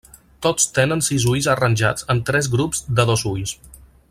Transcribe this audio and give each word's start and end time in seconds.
Tots 0.45 0.63
tenen 0.77 1.03
sis 1.07 1.27
ulls 1.33 1.49
arranjats 1.55 2.09
en 2.15 2.25
tres 2.31 2.53
grups 2.57 2.85
de 3.01 3.07
dos 3.13 3.29
ulls. 3.35 3.59